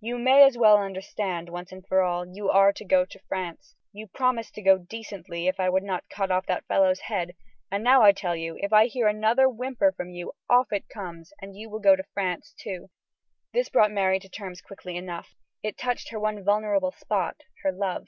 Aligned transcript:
You 0.00 0.16
may 0.16 0.44
as 0.44 0.56
well 0.56 0.78
understand, 0.78 1.50
once 1.50 1.72
and 1.72 1.86
for 1.86 2.00
all, 2.00 2.24
that 2.24 2.34
you 2.34 2.48
are 2.48 2.72
to 2.72 2.84
go 2.86 3.04
to 3.04 3.18
France. 3.28 3.76
You 3.92 4.06
promised 4.06 4.54
to 4.54 4.62
go 4.62 4.78
decently 4.78 5.46
if 5.46 5.60
I 5.60 5.68
would 5.68 5.82
not 5.82 6.08
cut 6.08 6.30
off 6.30 6.46
that 6.46 6.64
fellow's 6.68 7.00
head, 7.00 7.32
and 7.70 7.84
now 7.84 8.00
I 8.00 8.12
tell 8.12 8.34
you 8.34 8.54
that 8.54 8.64
if 8.64 8.72
I 8.72 8.86
hear 8.86 9.08
another 9.08 9.46
whimper 9.46 9.92
from 9.92 10.08
you 10.08 10.32
off 10.48 10.72
it 10.72 10.88
comes, 10.88 11.34
and 11.42 11.54
you 11.54 11.68
will 11.68 11.80
go 11.80 11.96
to 11.96 12.04
France, 12.14 12.54
too." 12.58 12.88
This 13.52 13.68
brought 13.68 13.92
Mary 13.92 14.18
to 14.20 14.28
terms 14.30 14.62
quickly 14.62 14.96
enough. 14.96 15.34
It 15.62 15.76
touched 15.76 16.08
her 16.12 16.18
one 16.18 16.42
vulnerable 16.42 16.92
spot 16.92 17.42
her 17.62 17.70
love. 17.70 18.06